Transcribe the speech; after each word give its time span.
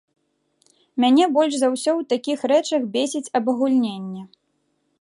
Мяне 1.03 1.27
больш 1.35 1.53
за 1.59 1.69
ўсё 1.73 1.91
ў 1.99 2.07
такіх 2.13 2.39
рэчах 2.53 2.81
бесіць 2.95 3.31
абагульненне. 3.41 4.21